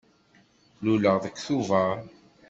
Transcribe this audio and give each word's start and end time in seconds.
Luleɣ 0.83 1.15
deg 1.23 1.35
Tubeṛ. 1.37 1.97